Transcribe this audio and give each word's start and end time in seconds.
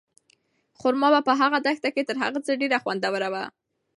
خورما 0.79 1.09
په 1.27 1.33
هغه 1.41 1.57
دښته 1.65 1.89
کې 1.95 2.03
تر 2.09 2.15
هر 2.23 2.31
څه 2.45 2.51
ډېره 2.61 2.77
خوندوره 2.83 3.29
وه. 3.33 3.43